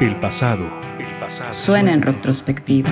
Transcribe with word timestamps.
El 0.00 0.18
pasado, 0.18 0.64
el 0.98 1.18
pasado 1.20 1.52
Suena 1.52 1.92
en 1.92 2.02
retrospectiva. 2.02 2.90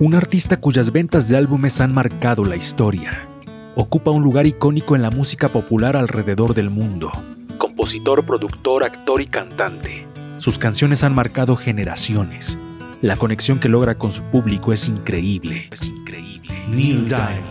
Un 0.00 0.14
artista 0.16 0.60
cuyas 0.60 0.90
ventas 0.90 1.28
de 1.28 1.36
álbumes 1.36 1.80
han 1.80 1.94
marcado 1.94 2.44
la 2.44 2.56
historia. 2.56 3.12
Ocupa 3.76 4.10
un 4.10 4.24
lugar 4.24 4.48
icónico 4.48 4.96
en 4.96 5.02
la 5.02 5.12
música 5.12 5.46
popular 5.48 5.96
alrededor 5.96 6.54
del 6.54 6.70
mundo. 6.70 7.12
Compositor, 7.56 8.26
productor, 8.26 8.82
actor 8.82 9.20
y 9.20 9.26
cantante. 9.26 10.08
Sus 10.38 10.58
canciones 10.58 11.04
han 11.04 11.14
marcado 11.14 11.54
generaciones. 11.54 12.58
La 13.00 13.16
conexión 13.16 13.60
que 13.60 13.68
logra 13.68 13.96
con 13.96 14.10
su 14.10 14.24
público 14.24 14.72
es 14.72 14.88
increíble. 14.88 15.68
Es 15.70 15.86
increíble. 15.86 16.52
Neil 16.68 17.06
Diamond. 17.06 17.46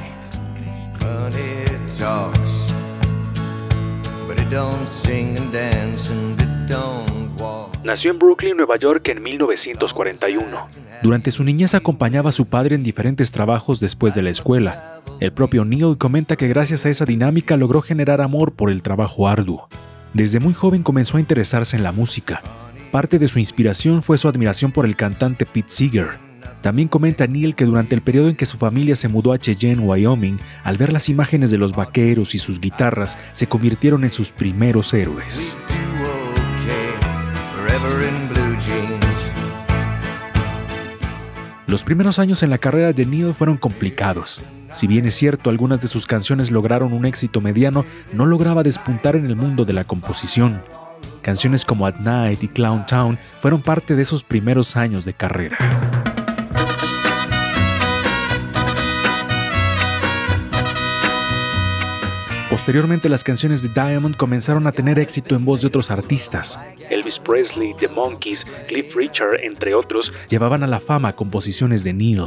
Nació 7.85 8.11
en 8.11 8.19
Brooklyn, 8.19 8.57
Nueva 8.57 8.75
York 8.75 9.07
en 9.07 9.23
1941. 9.23 10.67
Durante 11.01 11.31
su 11.31 11.45
niñez 11.45 11.75
acompañaba 11.75 12.31
a 12.31 12.33
su 12.33 12.47
padre 12.47 12.75
en 12.75 12.83
diferentes 12.83 13.31
trabajos 13.31 13.79
después 13.79 14.15
de 14.15 14.23
la 14.23 14.31
escuela. 14.31 15.01
El 15.21 15.31
propio 15.31 15.63
Neil 15.63 15.97
comenta 15.97 16.35
que 16.35 16.49
gracias 16.49 16.85
a 16.85 16.89
esa 16.89 17.05
dinámica 17.05 17.55
logró 17.55 17.81
generar 17.81 18.19
amor 18.19 18.51
por 18.51 18.69
el 18.69 18.81
trabajo 18.81 19.29
arduo. 19.29 19.69
Desde 20.13 20.41
muy 20.41 20.53
joven 20.53 20.83
comenzó 20.83 21.15
a 21.15 21.21
interesarse 21.21 21.77
en 21.77 21.83
la 21.83 21.93
música. 21.93 22.41
Parte 22.91 23.19
de 23.19 23.27
su 23.27 23.39
inspiración 23.39 24.01
fue 24.01 24.17
su 24.17 24.29
admiración 24.29 24.71
por 24.71 24.85
el 24.85 24.95
cantante 24.95 25.45
Pete 25.45 25.69
Seeger. 25.69 26.07
También 26.61 26.87
comenta 26.87 27.27
Neil 27.27 27.53
que 27.53 27.65
durante 27.65 27.95
el 27.95 28.01
periodo 28.01 28.29
en 28.29 28.35
que 28.35 28.45
su 28.45 28.57
familia 28.57 28.95
se 28.95 29.09
mudó 29.09 29.33
a 29.33 29.37
Cheyenne, 29.37 29.83
Wyoming, 29.83 30.39
al 30.63 30.77
ver 30.77 30.93
las 30.93 31.09
imágenes 31.09 31.51
de 31.51 31.57
los 31.57 31.73
vaqueros 31.73 32.33
y 32.33 32.39
sus 32.39 32.59
guitarras, 32.59 33.17
se 33.33 33.47
convirtieron 33.47 34.03
en 34.03 34.09
sus 34.09 34.31
primeros 34.31 34.93
héroes. 34.93 35.57
Los 41.67 41.83
primeros 41.83 42.17
años 42.17 42.41
en 42.43 42.49
la 42.49 42.57
carrera 42.57 42.93
de 42.93 43.05
Neil 43.05 43.33
fueron 43.33 43.57
complicados. 43.57 44.41
Si 44.71 44.87
bien 44.87 45.05
es 45.05 45.15
cierto, 45.15 45.49
algunas 45.49 45.81
de 45.81 45.89
sus 45.89 46.07
canciones 46.07 46.51
lograron 46.51 46.93
un 46.93 47.05
éxito 47.05 47.41
mediano, 47.41 47.85
no 48.13 48.25
lograba 48.25 48.63
despuntar 48.63 49.17
en 49.17 49.25
el 49.25 49.35
mundo 49.35 49.65
de 49.65 49.73
la 49.73 49.83
composición. 49.83 50.61
Canciones 51.27 51.65
como 51.65 51.85
At 51.85 51.97
Night 51.97 52.41
y 52.41 52.47
Clown 52.47 52.85
Town 52.85 53.19
fueron 53.41 53.61
parte 53.61 53.97
de 53.97 54.01
esos 54.01 54.23
primeros 54.23 54.77
años 54.77 55.03
de 55.03 55.13
carrera. 55.13 55.57
Posteriormente 62.49 63.09
las 63.09 63.25
canciones 63.25 63.61
de 63.61 63.67
Diamond 63.67 64.15
comenzaron 64.15 64.67
a 64.67 64.71
tener 64.71 64.99
éxito 64.99 65.35
en 65.35 65.43
voz 65.43 65.59
de 65.59 65.67
otros 65.67 65.91
artistas. 65.91 66.57
Elvis 66.89 67.19
Presley, 67.19 67.73
The 67.77 67.89
Monkees, 67.89 68.47
Cliff 68.69 68.95
Richard, 68.95 69.43
entre 69.43 69.75
otros, 69.75 70.13
llevaban 70.29 70.63
a 70.63 70.67
la 70.67 70.79
fama 70.79 71.13
composiciones 71.13 71.83
de 71.83 71.91
Neil. 71.91 72.23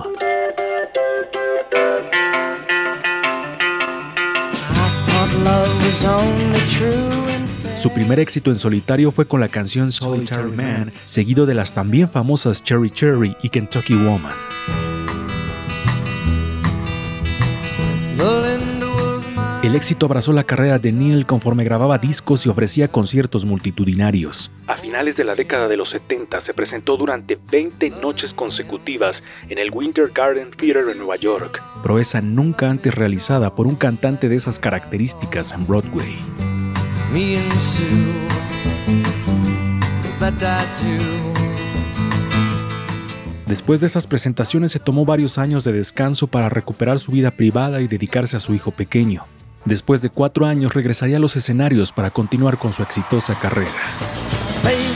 Su 7.80 7.88
primer 7.88 8.20
éxito 8.20 8.50
en 8.50 8.56
solitario 8.56 9.10
fue 9.10 9.26
con 9.26 9.40
la 9.40 9.48
canción 9.48 9.90
Solitary 9.90 10.50
Man, 10.50 10.92
seguido 11.06 11.46
de 11.46 11.54
las 11.54 11.72
también 11.72 12.10
famosas 12.10 12.62
Cherry 12.62 12.90
Cherry 12.90 13.34
y 13.42 13.48
Kentucky 13.48 13.94
Woman. 13.94 14.34
El 19.62 19.74
éxito 19.74 20.04
abrazó 20.04 20.34
la 20.34 20.44
carrera 20.44 20.78
de 20.78 20.92
Neil 20.92 21.24
conforme 21.24 21.64
grababa 21.64 21.96
discos 21.96 22.44
y 22.44 22.50
ofrecía 22.50 22.88
conciertos 22.88 23.46
multitudinarios. 23.46 24.52
A 24.66 24.74
finales 24.74 25.16
de 25.16 25.24
la 25.24 25.34
década 25.34 25.66
de 25.66 25.78
los 25.78 25.88
70 25.88 26.38
se 26.42 26.52
presentó 26.52 26.98
durante 26.98 27.38
20 27.50 27.88
noches 28.02 28.34
consecutivas 28.34 29.24
en 29.48 29.56
el 29.56 29.70
Winter 29.70 30.10
Garden 30.14 30.50
Theater 30.50 30.84
en 30.90 30.98
Nueva 30.98 31.16
York, 31.16 31.62
proeza 31.82 32.20
nunca 32.20 32.68
antes 32.68 32.94
realizada 32.94 33.54
por 33.54 33.66
un 33.66 33.76
cantante 33.76 34.28
de 34.28 34.36
esas 34.36 34.58
características 34.58 35.52
en 35.52 35.66
Broadway. 35.66 36.18
Me 37.12 37.38
and 37.38 37.52
Sue. 37.54 37.84
But 40.18 40.34
I 40.42 40.64
do. 40.82 41.02
Después 43.46 43.80
de 43.80 43.88
estas 43.88 44.06
presentaciones 44.06 44.70
se 44.72 44.78
tomó 44.78 45.04
varios 45.04 45.36
años 45.38 45.64
de 45.64 45.72
descanso 45.72 46.28
para 46.28 46.48
recuperar 46.48 47.00
su 47.00 47.10
vida 47.10 47.32
privada 47.32 47.80
y 47.80 47.88
dedicarse 47.88 48.36
a 48.36 48.40
su 48.40 48.54
hijo 48.54 48.70
pequeño. 48.70 49.24
Después 49.64 50.02
de 50.02 50.10
cuatro 50.10 50.46
años 50.46 50.72
regresaría 50.72 51.16
a 51.16 51.20
los 51.20 51.34
escenarios 51.36 51.92
para 51.92 52.10
continuar 52.10 52.58
con 52.58 52.72
su 52.72 52.82
exitosa 52.82 53.34
carrera. 53.34 53.70
Baby, 54.62 54.90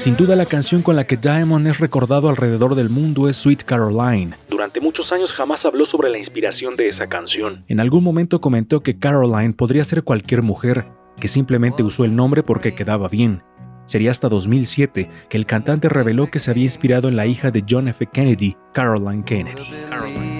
Sin 0.00 0.16
duda 0.16 0.34
la 0.34 0.46
canción 0.46 0.80
con 0.80 0.96
la 0.96 1.06
que 1.06 1.18
Diamond 1.18 1.66
es 1.66 1.78
recordado 1.78 2.30
alrededor 2.30 2.74
del 2.74 2.88
mundo 2.88 3.28
es 3.28 3.36
Sweet 3.36 3.64
Caroline. 3.64 4.30
Durante 4.48 4.80
muchos 4.80 5.12
años 5.12 5.34
jamás 5.34 5.66
habló 5.66 5.84
sobre 5.84 6.08
la 6.08 6.16
inspiración 6.16 6.74
de 6.74 6.88
esa 6.88 7.06
canción. 7.10 7.66
En 7.68 7.80
algún 7.80 8.02
momento 8.02 8.40
comentó 8.40 8.82
que 8.82 8.98
Caroline 8.98 9.52
podría 9.52 9.84
ser 9.84 10.02
cualquier 10.02 10.40
mujer, 10.40 10.86
que 11.20 11.28
simplemente 11.28 11.82
usó 11.82 12.06
el 12.06 12.16
nombre 12.16 12.42
porque 12.42 12.74
quedaba 12.74 13.08
bien. 13.08 13.42
Sería 13.84 14.10
hasta 14.10 14.30
2007 14.30 15.10
que 15.28 15.36
el 15.36 15.44
cantante 15.44 15.90
reveló 15.90 16.30
que 16.30 16.38
se 16.38 16.50
había 16.50 16.64
inspirado 16.64 17.10
en 17.10 17.16
la 17.16 17.26
hija 17.26 17.50
de 17.50 17.62
John 17.68 17.88
F. 17.88 18.06
Kennedy, 18.10 18.56
Caroline 18.72 19.22
Kennedy. 19.22 19.64
Caroline. 19.90 20.30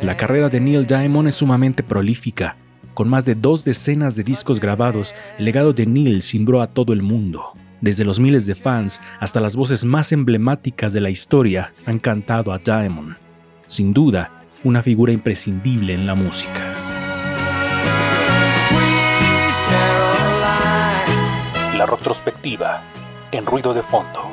La 0.00 0.16
carrera 0.16 0.48
de 0.48 0.60
Neil 0.60 0.86
Diamond 0.86 1.28
es 1.28 1.34
sumamente 1.34 1.82
prolífica. 1.82 2.56
Con 2.96 3.10
más 3.10 3.26
de 3.26 3.34
dos 3.34 3.62
decenas 3.62 4.16
de 4.16 4.22
discos 4.22 4.58
grabados, 4.58 5.14
el 5.36 5.44
legado 5.44 5.74
de 5.74 5.84
Neil 5.84 6.22
cimbró 6.22 6.62
a 6.62 6.66
todo 6.66 6.94
el 6.94 7.02
mundo. 7.02 7.52
Desde 7.82 8.06
los 8.06 8.18
miles 8.18 8.46
de 8.46 8.54
fans 8.54 9.02
hasta 9.20 9.38
las 9.38 9.54
voces 9.54 9.84
más 9.84 10.12
emblemáticas 10.12 10.94
de 10.94 11.02
la 11.02 11.10
historia 11.10 11.74
han 11.84 11.98
cantado 11.98 12.54
a 12.54 12.58
Diamond. 12.58 13.16
Sin 13.66 13.92
duda, 13.92 14.44
una 14.64 14.82
figura 14.82 15.12
imprescindible 15.12 15.92
en 15.92 16.06
la 16.06 16.14
música. 16.14 16.58
La 21.76 21.84
retrospectiva, 21.84 22.82
en 23.30 23.44
ruido 23.44 23.74
de 23.74 23.82
fondo. 23.82 24.30